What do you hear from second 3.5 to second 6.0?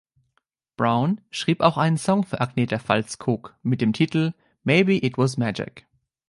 mit dem Titel „Maybe it was Magic“.